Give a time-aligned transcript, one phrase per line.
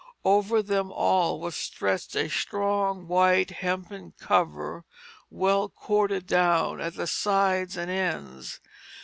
[0.25, 4.83] Over them all was stretched a strong, white, hempen cover,
[5.29, 8.59] well corded down at the sides and ends.